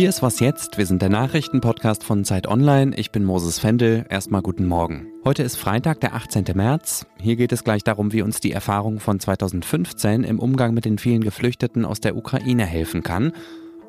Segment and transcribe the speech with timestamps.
[0.00, 0.78] Hier ist was jetzt.
[0.78, 2.96] Wir sind der Nachrichtenpodcast von Zeit Online.
[2.96, 4.06] Ich bin Moses Fendel.
[4.08, 5.08] Erstmal guten Morgen.
[5.26, 6.46] Heute ist Freitag, der 18.
[6.54, 7.04] März.
[7.20, 10.96] Hier geht es gleich darum, wie uns die Erfahrung von 2015 im Umgang mit den
[10.96, 13.32] vielen Geflüchteten aus der Ukraine helfen kann.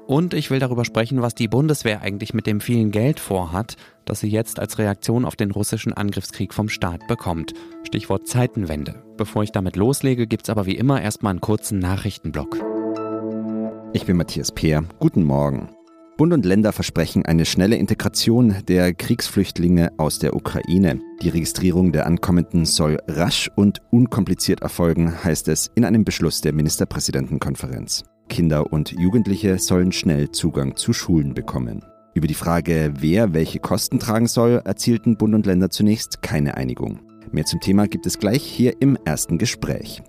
[0.05, 4.19] Und ich will darüber sprechen, was die Bundeswehr eigentlich mit dem vielen Geld vorhat, das
[4.19, 7.53] sie jetzt als Reaktion auf den russischen Angriffskrieg vom Staat bekommt.
[7.87, 9.01] Stichwort Zeitenwende.
[9.15, 12.57] Bevor ich damit loslege, gibt's aber wie immer erstmal einen kurzen Nachrichtenblock.
[13.93, 14.83] Ich bin Matthias Peer.
[14.99, 15.69] Guten Morgen.
[16.21, 21.01] Bund und Länder versprechen eine schnelle Integration der Kriegsflüchtlinge aus der Ukraine.
[21.23, 26.53] Die Registrierung der Ankommenden soll rasch und unkompliziert erfolgen, heißt es in einem Beschluss der
[26.53, 28.03] Ministerpräsidentenkonferenz.
[28.29, 31.83] Kinder und Jugendliche sollen schnell Zugang zu Schulen bekommen.
[32.13, 36.99] Über die Frage, wer welche Kosten tragen soll, erzielten Bund und Länder zunächst keine Einigung.
[37.31, 40.03] Mehr zum Thema gibt es gleich hier im ersten Gespräch.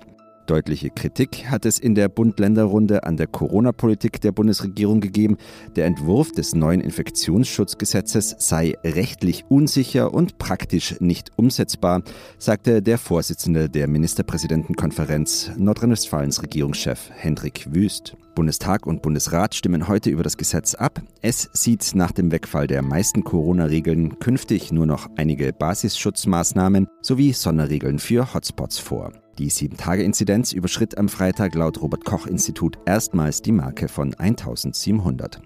[0.46, 5.36] Deutliche Kritik hat es in der Bund-Länder-Runde an der Corona-Politik der Bundesregierung gegeben.
[5.77, 12.02] Der Entwurf des neuen Infektionsschutzgesetzes sei rechtlich unsicher und praktisch nicht umsetzbar,
[12.39, 18.17] sagte der Vorsitzende der Ministerpräsidentenkonferenz Nordrhein-Westfalens Regierungschef Hendrik Wüst.
[18.34, 21.02] Bundestag und Bundesrat stimmen heute über das Gesetz ab.
[21.20, 27.98] Es sieht nach dem Wegfall der meisten Corona-Regeln künftig nur noch einige Basisschutzmaßnahmen sowie Sonderregeln
[27.98, 29.12] für Hotspots vor.
[29.38, 35.41] Die 7-Tage-Inzidenz überschritt am Freitag laut Robert-Koch-Institut erstmals die Marke von 1700.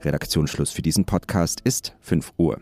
[0.00, 2.58] Redaktionsschluss für diesen Podcast ist 5 Uhr.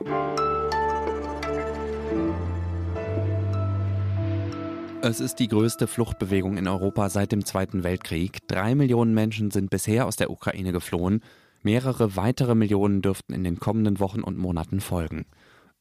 [5.01, 8.47] Es ist die größte Fluchtbewegung in Europa seit dem Zweiten Weltkrieg.
[8.47, 11.23] Drei Millionen Menschen sind bisher aus der Ukraine geflohen.
[11.63, 15.25] Mehrere weitere Millionen dürften in den kommenden Wochen und Monaten folgen.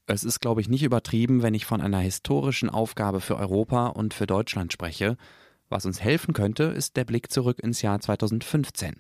[0.08, 4.14] Es ist, glaube ich, nicht übertrieben, wenn ich von einer historischen Aufgabe für Europa und
[4.14, 5.18] für Deutschland spreche.
[5.68, 8.98] Was uns helfen könnte, ist der Blick zurück ins Jahr 2015.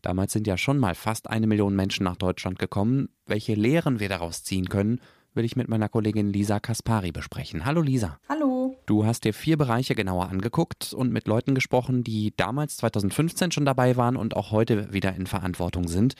[0.00, 3.08] Damals sind ja schon mal fast eine Million Menschen nach Deutschland gekommen.
[3.26, 5.00] Welche Lehren wir daraus ziehen können,
[5.32, 7.64] will ich mit meiner Kollegin Lisa Kaspari besprechen.
[7.64, 8.20] Hallo Lisa.
[8.28, 8.76] Hallo.
[8.86, 13.64] Du hast dir vier Bereiche genauer angeguckt und mit Leuten gesprochen, die damals 2015 schon
[13.64, 16.14] dabei waren und auch heute wieder in Verantwortung sind.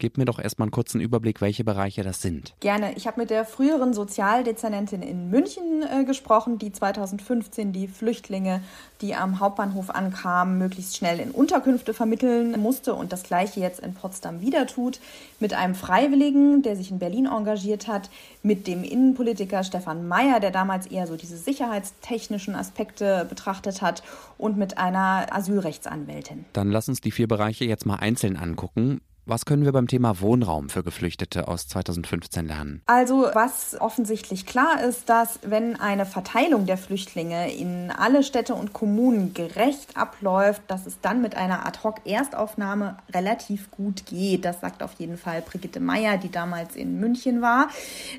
[0.00, 2.54] Gib mir doch erstmal einen kurzen Überblick, welche Bereiche das sind.
[2.60, 2.94] Gerne.
[2.96, 8.62] Ich habe mit der früheren Sozialdezernentin in München äh, gesprochen, die 2015 die Flüchtlinge,
[9.02, 13.92] die am Hauptbahnhof ankamen, möglichst schnell in Unterkünfte vermitteln musste und das gleiche jetzt in
[13.92, 15.00] Potsdam wieder tut.
[15.38, 18.08] Mit einem Freiwilligen, der sich in Berlin engagiert hat,
[18.42, 24.02] mit dem Innenpolitiker Stefan Mayer, der damals eher so diese sicherheitstechnischen Aspekte betrachtet hat
[24.38, 26.46] und mit einer Asylrechtsanwältin.
[26.54, 29.02] Dann lass uns die vier Bereiche jetzt mal einzeln angucken.
[29.26, 32.82] Was können wir beim Thema Wohnraum für Geflüchtete aus 2015 lernen?
[32.86, 38.72] Also was offensichtlich klar ist, dass wenn eine Verteilung der Flüchtlinge in alle Städte und
[38.72, 44.44] Kommunen gerecht abläuft, dass es dann mit einer Ad-hoc-Erstaufnahme relativ gut geht.
[44.44, 47.68] Das sagt auf jeden Fall Brigitte Meyer, die damals in München war,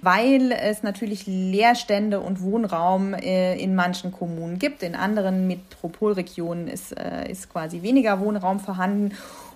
[0.01, 4.83] weil es natürlich Leerstände und Wohnraum äh, in manchen Kommunen gibt.
[4.83, 9.11] In anderen Metropolregionen ist, äh, ist quasi weniger Wohnraum vorhanden.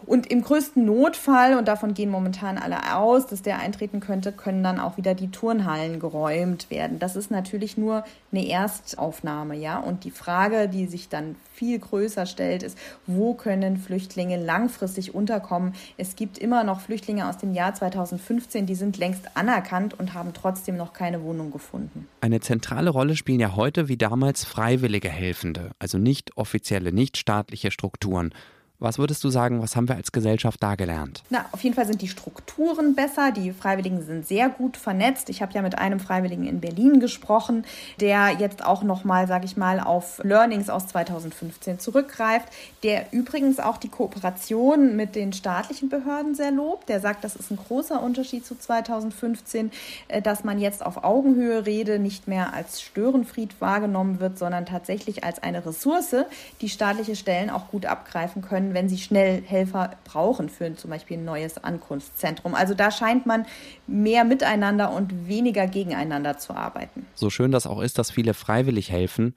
[0.06, 4.64] Und im größten Notfall, und davon gehen momentan alle aus, dass der eintreten könnte, können
[4.64, 7.00] dann auch wieder die Turnhallen geräumt werden.
[7.00, 9.80] Das ist natürlich nur eine Erstaufnahme, ja.
[9.80, 12.78] Und die Frage, die sich dann viel größer stellt, ist,
[13.08, 15.74] wo können Flüchtlinge langfristig unterkommen?
[15.98, 20.34] Es gibt immer noch Flüchtlinge aus dem Jahr 2015, die sind längst anerkannt und haben
[20.34, 22.08] trotzdem noch keine Wohnung gefunden.
[22.22, 27.72] Eine zentrale Rolle spielen ja heute wie damals freiwillige Helfende, also nicht offizielle, nicht staatliche
[27.72, 28.34] Strukturen.
[28.78, 31.24] Was würdest du sagen, was haben wir als Gesellschaft da gelernt?
[31.30, 33.32] Na, auf jeden Fall sind die Strukturen besser.
[33.32, 35.30] Die Freiwilligen sind sehr gut vernetzt.
[35.30, 37.64] Ich habe ja mit einem Freiwilligen in Berlin gesprochen,
[38.02, 42.50] der jetzt auch nochmal, sage ich mal, auf Learnings aus 2015 zurückgreift,
[42.84, 46.90] der übrigens auch die Kooperation mit den staatlichen Behörden sehr lobt.
[46.90, 49.72] Der sagt, das ist ein großer Unterschied zu 2015,
[50.10, 55.24] äh, dass man jetzt auf Augenhöhe rede, nicht mehr als Störenfried wahrgenommen wird, sondern tatsächlich
[55.24, 56.26] als eine Ressource,
[56.60, 60.90] die staatliche Stellen auch gut abgreifen können können, wenn sie schnell Helfer brauchen für zum
[60.90, 62.56] Beispiel ein neues Ankunftszentrum.
[62.56, 63.46] Also da scheint man
[63.88, 67.06] mehr miteinander und weniger gegeneinander zu arbeiten.
[67.14, 69.36] So schön das auch ist, dass viele freiwillig helfen,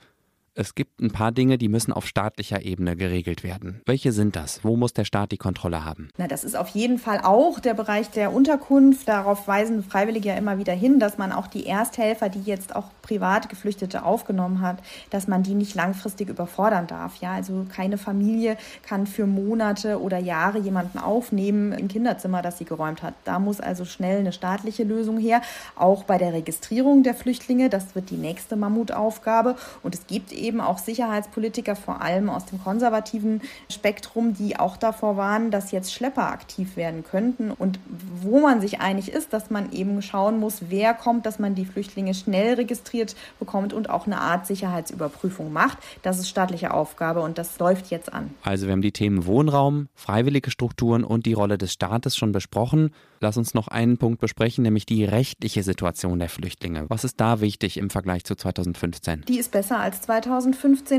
[0.54, 3.80] es gibt ein paar Dinge, die müssen auf staatlicher Ebene geregelt werden.
[3.86, 4.64] Welche sind das?
[4.64, 6.08] Wo muss der Staat die Kontrolle haben?
[6.16, 9.06] Na, das ist auf jeden Fall auch der Bereich der Unterkunft.
[9.06, 12.86] Darauf weisen Freiwillige ja immer wieder hin, dass man auch die Ersthelfer, die jetzt auch
[13.02, 14.78] privat Geflüchtete aufgenommen hat,
[15.10, 17.16] dass man die nicht langfristig überfordern darf.
[17.20, 22.64] Ja, also keine Familie kann für Monate oder Jahre jemanden aufnehmen im Kinderzimmer, das sie
[22.64, 23.14] geräumt hat.
[23.24, 25.40] Da muss also schnell eine staatliche Lösung her.
[25.76, 29.54] Auch bei der Registrierung der Flüchtlinge, das wird die nächste Mammutaufgabe.
[29.82, 34.76] Und es gibt eben eben auch Sicherheitspolitiker, vor allem aus dem konservativen Spektrum, die auch
[34.76, 37.50] davor warnen, dass jetzt Schlepper aktiv werden könnten.
[37.50, 37.78] Und
[38.22, 41.66] wo man sich einig ist, dass man eben schauen muss, wer kommt, dass man die
[41.66, 45.78] Flüchtlinge schnell registriert bekommt und auch eine Art Sicherheitsüberprüfung macht.
[46.02, 48.30] Das ist staatliche Aufgabe und das läuft jetzt an.
[48.42, 52.90] Also wir haben die Themen Wohnraum, freiwillige Strukturen und die Rolle des Staates schon besprochen.
[53.20, 56.86] Lass uns noch einen Punkt besprechen, nämlich die rechtliche Situation der Flüchtlinge.
[56.88, 59.24] Was ist da wichtig im Vergleich zu 2015?
[59.26, 60.27] Die ist besser als 2015,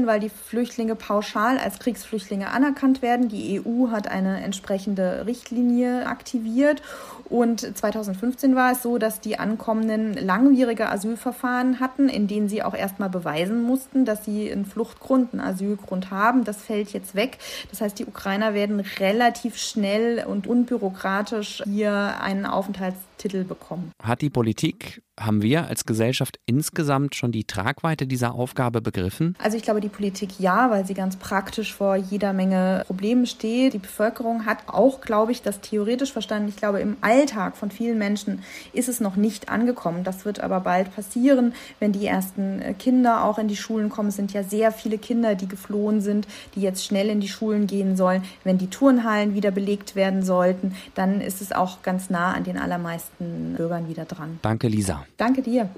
[0.08, 3.30] weil die Flüchtlinge pauschal als Kriegsflüchtlinge anerkannt werden.
[3.30, 6.82] Die EU hat eine entsprechende Richtlinie aktiviert
[7.30, 12.74] und 2015 war es so, dass die Ankommenden langwierige Asylverfahren hatten, in denen sie auch
[12.74, 16.44] erstmal beweisen mussten, dass sie einen Fluchtgrund, einen Asylgrund haben.
[16.44, 17.38] Das fällt jetzt weg.
[17.70, 23.92] Das heißt, die Ukrainer werden relativ schnell und unbürokratisch hier einen Aufenthaltstitel bekommen.
[24.02, 29.19] Hat die Politik haben wir als Gesellschaft insgesamt schon die Tragweite dieser Aufgabe begriffen?
[29.38, 33.74] Also ich glaube, die Politik ja, weil sie ganz praktisch vor jeder Menge Problemen steht.
[33.74, 36.50] Die Bevölkerung hat auch, glaube ich, das theoretisch verstanden.
[36.50, 38.42] Ich glaube, im Alltag von vielen Menschen
[38.74, 40.04] ist es noch nicht angekommen.
[40.04, 44.10] Das wird aber bald passieren, wenn die ersten äh, Kinder auch in die Schulen kommen.
[44.10, 47.68] Es sind ja sehr viele Kinder, die geflohen sind, die jetzt schnell in die Schulen
[47.68, 48.24] gehen sollen.
[48.44, 52.58] Wenn die Turnhallen wieder belegt werden sollten, dann ist es auch ganz nah an den
[52.58, 54.40] allermeisten Bürgern wieder dran.
[54.42, 55.06] Danke, Lisa.
[55.18, 55.70] Danke dir.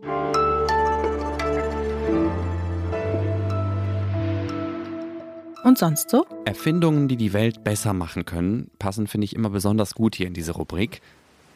[5.71, 6.25] Und sonst so?
[6.43, 10.33] Erfindungen, die die Welt besser machen können, passen, finde ich, immer besonders gut hier in
[10.33, 10.99] diese Rubrik.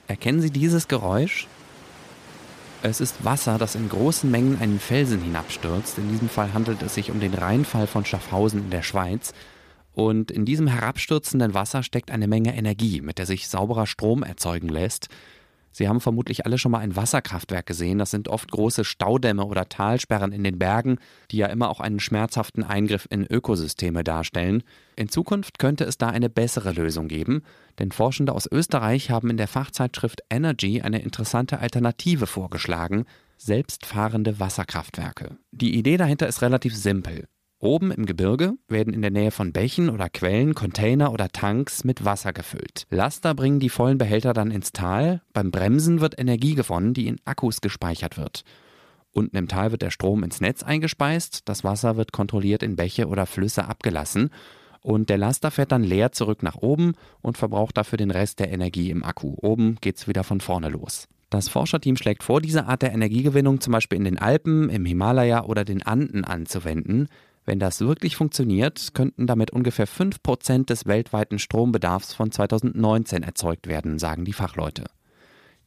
[0.07, 1.47] Erkennen Sie dieses Geräusch?
[2.81, 5.97] Es ist Wasser, das in großen Mengen einen Felsen hinabstürzt.
[5.97, 9.33] In diesem Fall handelt es sich um den Rheinfall von Schaffhausen in der Schweiz.
[9.93, 14.69] Und in diesem herabstürzenden Wasser steckt eine Menge Energie, mit der sich sauberer Strom erzeugen
[14.69, 15.09] lässt.
[15.75, 17.97] Sie haben vermutlich alle schon mal ein Wasserkraftwerk gesehen.
[17.97, 20.99] Das sind oft große Staudämme oder Talsperren in den Bergen,
[21.31, 24.63] die ja immer auch einen schmerzhaften Eingriff in Ökosysteme darstellen.
[24.95, 27.43] In Zukunft könnte es da eine bessere Lösung geben,
[27.77, 33.03] denn Forschende aus Österreich haben in der Fachzeitschrift Energy eine interessante Alternative vorgeschlagen,
[33.37, 35.37] selbstfahrende Wasserkraftwerke.
[35.51, 37.25] Die Idee dahinter ist relativ simpel.
[37.65, 42.05] Oben im Gebirge werden in der Nähe von Bächen oder Quellen Container oder Tanks mit
[42.05, 42.85] Wasser gefüllt.
[42.91, 45.21] Laster bringen die vollen Behälter dann ins Tal.
[45.33, 48.43] Beim Bremsen wird Energie gewonnen, die in Akkus gespeichert wird.
[49.13, 53.07] Unten im Tal wird der Strom ins Netz eingespeist, das Wasser wird kontrolliert in Bäche
[53.07, 54.29] oder Flüsse abgelassen
[54.81, 58.51] und der Laster fährt dann leer zurück nach oben und verbraucht dafür den Rest der
[58.51, 59.33] Energie im Akku.
[59.37, 61.07] Oben geht's wieder von vorne los.
[61.31, 65.45] Das Forscherteam schlägt vor, diese Art der Energiegewinnung zum Beispiel in den Alpen, im Himalaya
[65.45, 67.07] oder den Anden anzuwenden.
[67.45, 73.99] Wenn das wirklich funktioniert, könnten damit ungefähr 5% des weltweiten Strombedarfs von 2019 erzeugt werden,
[73.99, 74.85] sagen die Fachleute.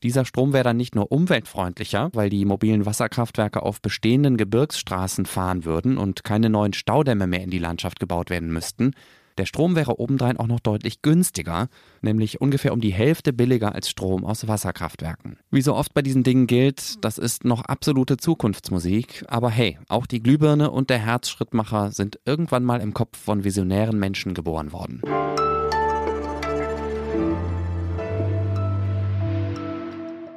[0.03, 5.65] Dieser Strom wäre dann nicht nur umweltfreundlicher, weil die mobilen Wasserkraftwerke auf bestehenden Gebirgsstraßen fahren
[5.65, 8.93] würden und keine neuen Staudämme mehr in die Landschaft gebaut werden müssten,
[9.39, 11.69] der Strom wäre obendrein auch noch deutlich günstiger,
[12.03, 15.39] nämlich ungefähr um die Hälfte billiger als Strom aus Wasserkraftwerken.
[15.51, 20.07] Wie so oft bei diesen Dingen gilt, das ist noch absolute Zukunftsmusik, aber hey, auch
[20.07, 25.03] die Glühbirne und der Herzschrittmacher sind irgendwann mal im Kopf von visionären Menschen geboren worden.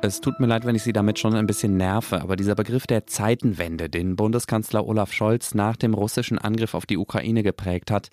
[0.03, 2.87] Es tut mir leid, wenn ich Sie damit schon ein bisschen nerve, aber dieser Begriff
[2.87, 8.09] der Zeitenwende, den Bundeskanzler Olaf Scholz nach dem russischen Angriff auf die Ukraine geprägt hat,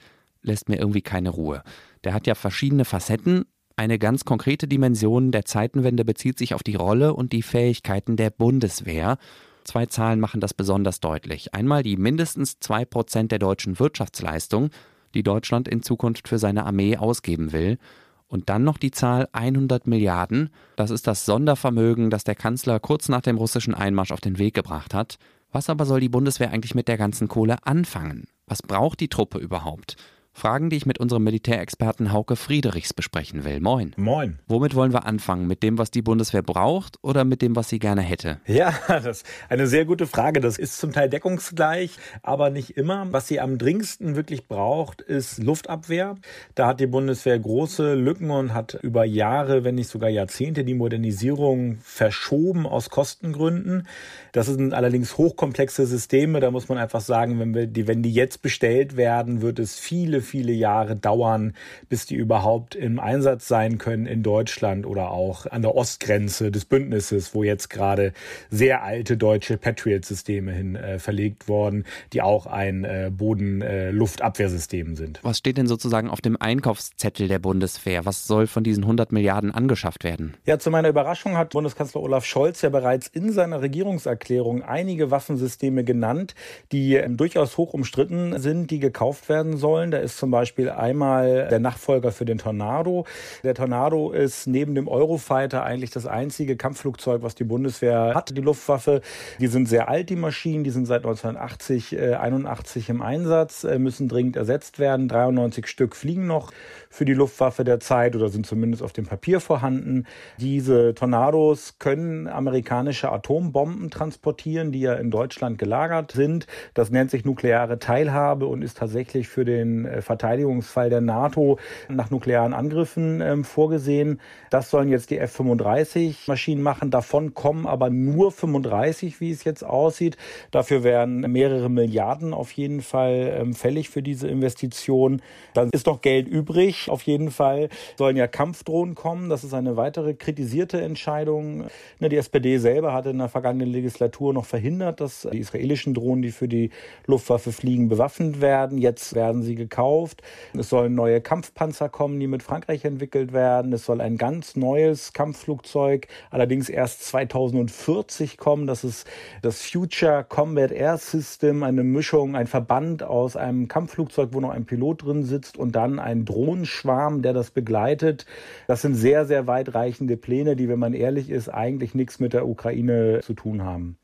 [0.48, 1.62] lässt mir irgendwie keine Ruhe.
[2.04, 3.44] Der hat ja verschiedene Facetten.
[3.76, 8.30] Eine ganz konkrete Dimension der Zeitenwende bezieht sich auf die Rolle und die Fähigkeiten der
[8.30, 9.18] Bundeswehr.
[9.62, 11.54] Zwei Zahlen machen das besonders deutlich.
[11.54, 14.70] Einmal die mindestens zwei Prozent der deutschen Wirtschaftsleistung,
[15.14, 17.78] die Deutschland in Zukunft für seine Armee ausgeben will.
[18.26, 20.50] Und dann noch die Zahl 100 Milliarden.
[20.76, 24.54] Das ist das Sondervermögen, das der Kanzler kurz nach dem russischen Einmarsch auf den Weg
[24.54, 25.18] gebracht hat.
[25.50, 28.26] Was aber soll die Bundeswehr eigentlich mit der ganzen Kohle anfangen?
[28.46, 29.96] Was braucht die Truppe überhaupt?
[30.38, 33.60] Fragen, die ich mit unserem Militärexperten Hauke Friedrichs besprechen will.
[33.60, 33.92] Moin.
[33.96, 34.38] Moin.
[34.46, 35.48] Womit wollen wir anfangen?
[35.48, 38.38] Mit dem, was die Bundeswehr braucht oder mit dem, was sie gerne hätte?
[38.46, 40.40] Ja, das ist eine sehr gute Frage.
[40.40, 43.06] Das ist zum Teil deckungsgleich, aber nicht immer.
[43.10, 46.14] Was sie am dringendsten wirklich braucht, ist Luftabwehr.
[46.54, 50.74] Da hat die Bundeswehr große Lücken und hat über Jahre, wenn nicht sogar Jahrzehnte, die
[50.74, 53.88] Modernisierung verschoben aus Kostengründen.
[54.32, 56.38] Das sind allerdings hochkomplexe Systeme.
[56.38, 59.78] Da muss man einfach sagen, wenn, wir die, wenn die jetzt bestellt werden, wird es
[59.78, 61.54] viele, viele Jahre dauern,
[61.88, 66.64] bis die überhaupt im Einsatz sein können in Deutschland oder auch an der Ostgrenze des
[66.64, 68.12] Bündnisses, wo jetzt gerade
[68.50, 75.20] sehr alte deutsche Patriot-Systeme hin äh, verlegt worden, die auch ein äh, Boden-Luftabwehrsystem äh, sind.
[75.22, 78.04] Was steht denn sozusagen auf dem Einkaufszettel der Bundeswehr?
[78.04, 80.34] Was soll von diesen 100 Milliarden angeschafft werden?
[80.44, 85.84] Ja, zu meiner Überraschung hat Bundeskanzler Olaf Scholz ja bereits in seiner Regierungserklärung einige Waffensysteme
[85.84, 86.34] genannt,
[86.72, 89.90] die ähm, durchaus hoch umstritten sind, die gekauft werden sollen.
[89.90, 93.06] Da ist zum Beispiel einmal der Nachfolger für den Tornado.
[93.42, 98.40] Der Tornado ist neben dem Eurofighter eigentlich das einzige Kampfflugzeug, was die Bundeswehr hat, die
[98.40, 99.00] Luftwaffe.
[99.38, 103.78] Die sind sehr alt, die Maschinen, die sind seit 1980, äh, 81 im Einsatz, äh,
[103.78, 105.08] müssen dringend ersetzt werden.
[105.08, 106.52] 93 Stück fliegen noch
[106.90, 110.06] für die Luftwaffe der Zeit oder sind zumindest auf dem Papier vorhanden.
[110.38, 116.46] Diese Tornados können amerikanische Atombomben transportieren, die ja in Deutschland gelagert sind.
[116.74, 122.10] Das nennt sich nukleare Teilhabe und ist tatsächlich für den äh, Verteidigungsfall der NATO nach
[122.10, 124.20] nuklearen Angriffen ähm, vorgesehen.
[124.50, 126.90] Das sollen jetzt die F-35 Maschinen machen.
[126.90, 130.16] Davon kommen aber nur 35, wie es jetzt aussieht.
[130.50, 135.22] Dafür werden mehrere Milliarden auf jeden Fall ähm, fällig für diese Investition.
[135.54, 136.77] Dann ist noch Geld übrig.
[136.86, 139.28] Auf jeden Fall sollen ja Kampfdrohnen kommen.
[139.28, 141.66] Das ist eine weitere kritisierte Entscheidung.
[142.00, 146.30] Die SPD selber hatte in der vergangenen Legislatur noch verhindert, dass die israelischen Drohnen, die
[146.30, 146.70] für die
[147.06, 148.78] Luftwaffe fliegen, bewaffnet werden.
[148.78, 150.22] Jetzt werden sie gekauft.
[150.56, 153.72] Es sollen neue Kampfpanzer kommen, die mit Frankreich entwickelt werden.
[153.72, 158.66] Es soll ein ganz neues Kampfflugzeug, allerdings erst 2040 kommen.
[158.66, 159.06] Das ist
[159.42, 164.64] das Future Combat Air System, eine Mischung, ein Verband aus einem Kampfflugzeug, wo noch ein
[164.64, 166.24] Pilot drin sitzt und dann ein
[166.68, 168.26] Drohnenschwarm, der das begleitet.
[168.66, 172.46] Das sind sehr, sehr weitreichende Pläne, die, wenn man ehrlich ist, eigentlich nichts mit der
[172.46, 173.96] Ukraine zu tun haben.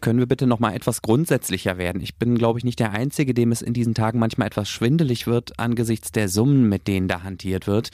[0.00, 2.02] Können wir bitte noch mal etwas grundsätzlicher werden?
[2.02, 5.26] Ich bin, glaube ich, nicht der Einzige, dem es in diesen Tagen manchmal etwas schwindelig
[5.28, 7.90] wird angesichts der Summen, mit denen da hantiert wird.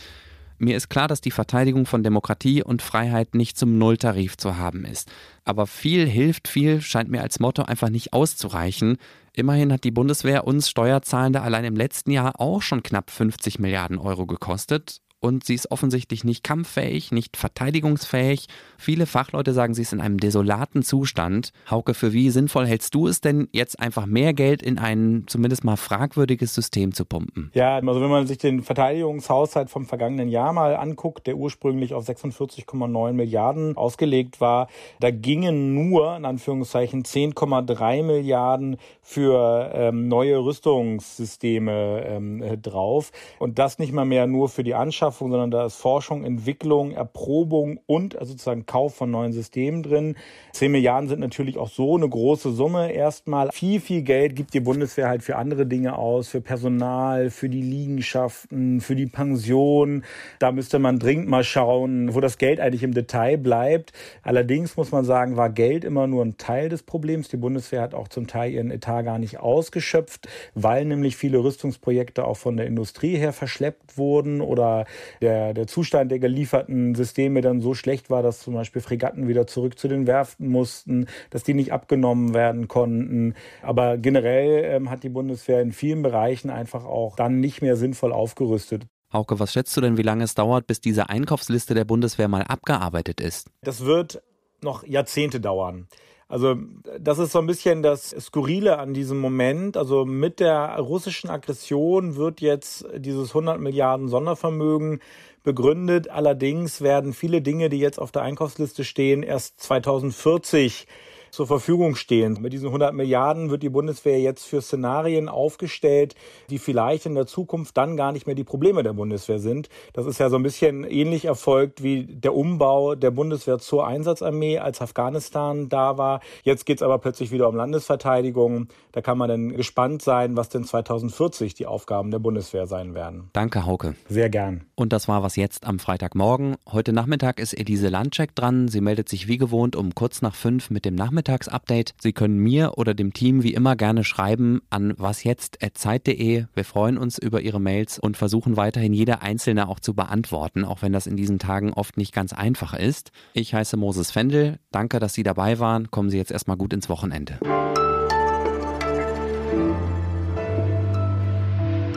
[0.59, 4.85] Mir ist klar, dass die Verteidigung von Demokratie und Freiheit nicht zum Nulltarif zu haben
[4.85, 5.11] ist.
[5.45, 8.99] Aber viel hilft viel scheint mir als Motto einfach nicht auszureichen.
[9.33, 13.99] Immerhin hat die Bundeswehr uns Steuerzahlende allein im letzten Jahr auch schon knapp 50 Milliarden
[13.99, 18.47] Euro gekostet und sie ist offensichtlich nicht kampffähig, nicht verteidigungsfähig.
[18.77, 21.53] Viele Fachleute sagen, sie ist in einem desolaten Zustand.
[21.69, 25.65] Hauke, für wie sinnvoll hältst du es denn, jetzt einfach mehr Geld in ein zumindest
[25.65, 27.51] mal fragwürdiges System zu pumpen?
[27.55, 32.07] Ja, also wenn man sich den Verteidigungshaushalt vom vergangenen Jahr mal anguckt, der ursprünglich auf
[32.07, 34.69] 46,9 Milliarden ausgelegt war,
[35.01, 43.11] da gingen nur, in Anführungszeichen, 10,3 Milliarden für ähm, neue Rüstungssysteme ähm, drauf.
[43.41, 46.93] Und das nicht mal mehr nur für die Anschaffung Anschaffung, sondern da ist Forschung, Entwicklung,
[46.93, 50.17] Erprobung und also sozusagen Kauf von neuen Systemen drin.
[50.53, 52.93] 10 Milliarden sind natürlich auch so eine große Summe.
[52.93, 57.49] Erstmal viel, viel Geld gibt die Bundeswehr halt für andere Dinge aus, für Personal, für
[57.49, 60.05] die Liegenschaften, für die Pension.
[60.41, 63.93] Da müsste man dringend mal schauen, wo das Geld eigentlich im Detail bleibt.
[64.23, 67.29] Allerdings muss man sagen, war Geld immer nur ein Teil des Problems.
[67.29, 72.27] Die Bundeswehr hat auch zum Teil ihren Etat gar nicht ausgeschöpft, weil nämlich viele Rüstungsprojekte
[72.27, 74.85] auch von der Industrie her verschleppt wurden oder
[75.21, 79.47] der, der Zustand der gelieferten Systeme dann so schlecht war, dass zum Beispiel Fregatten wieder
[79.47, 83.35] zurück zu den Werften mussten, dass die nicht abgenommen werden konnten.
[83.63, 88.13] Aber generell ähm, hat die Bundeswehr in vielen Bereichen einfach auch dann nicht mehr sinnvoll
[88.13, 88.87] aufgerüstet.
[89.13, 92.43] Hauke, was schätzt du denn, wie lange es dauert, bis diese Einkaufsliste der Bundeswehr mal
[92.43, 93.51] abgearbeitet ist?
[93.63, 94.23] Das wird
[94.61, 95.89] noch Jahrzehnte dauern.
[96.29, 96.57] Also
[97.01, 99.79] das ist so ein bisschen das Skurrile an diesem Moment.
[99.79, 105.01] Also mit der russischen Aggression wird jetzt dieses 100 Milliarden Sondervermögen
[105.43, 106.11] begründet.
[106.11, 110.87] Allerdings werden viele Dinge, die jetzt auf der Einkaufsliste stehen, erst 2040
[111.31, 112.39] zur Verfügung stehen.
[112.41, 116.15] Mit diesen 100 Milliarden wird die Bundeswehr jetzt für Szenarien aufgestellt,
[116.51, 119.69] die vielleicht in der Zukunft dann gar nicht mehr die Probleme der Bundeswehr sind.
[119.93, 124.59] Das ist ja so ein bisschen ähnlich erfolgt wie der Umbau der Bundeswehr zur Einsatzarmee,
[124.59, 126.21] als Afghanistan da war.
[126.43, 128.69] Jetzt geht es aber plötzlich wieder um Landesverteidigung.
[128.93, 133.31] Da kann man dann gespannt sein, was denn 2040 die Aufgaben der Bundeswehr sein werden.
[133.33, 133.95] Danke, Hauke.
[134.09, 134.65] Sehr gern.
[134.75, 136.57] Und das war was jetzt am Freitagmorgen.
[136.71, 138.69] Heute Nachmittag ist Elise Landcheck dran.
[138.69, 141.95] Sie meldet sich wie gewohnt um kurz nach fünf mit dem Nachmittag Nachmittagsupdate.
[142.01, 146.47] Sie können mir oder dem Team wie immer gerne schreiben an wasjetzt.zeit.de.
[146.55, 150.83] Wir freuen uns über Ihre Mails und versuchen weiterhin jede einzelne auch zu beantworten, auch
[150.83, 153.11] wenn das in diesen Tagen oft nicht ganz einfach ist.
[153.33, 154.61] Ich heiße Moses Fendel.
[154.71, 155.91] Danke, dass Sie dabei waren.
[155.91, 157.41] Kommen Sie jetzt erstmal gut ins Wochenende.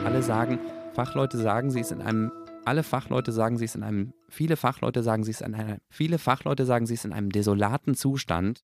[0.04, 0.58] Alle sagen,
[0.94, 2.32] Fachleute sagen, sie ist in einem
[2.64, 6.18] alle Fachleute sagen, sie ist in einem, viele Fachleute sagen, sie ist in einer, viele
[6.18, 8.60] Fachleute sagen, sie ist in einem desolaten Zustand.